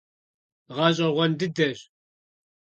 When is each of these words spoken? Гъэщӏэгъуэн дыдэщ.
Гъэщӏэгъуэн 0.75 1.31
дыдэщ. 1.39 1.79